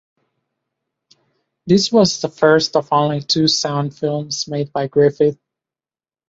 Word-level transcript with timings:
This 1.67 1.91
was 1.91 2.21
the 2.21 2.29
first 2.29 2.75
of 2.75 2.87
only 2.91 3.21
two 3.21 3.47
sound 3.47 3.95
films 3.95 4.47
made 4.47 4.73
by 4.73 4.87
Griffith. 4.87 5.37